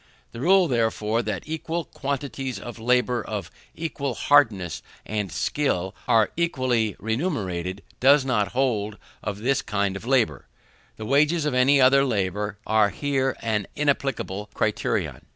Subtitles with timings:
[0.31, 6.95] The rule, therefore, that equal quantities of labour of equal hardness and skill are equally
[6.97, 10.47] remunerated, does not hold of this kind of labour.
[10.97, 15.27] The wages of any other labour are here an inapplicable criterion.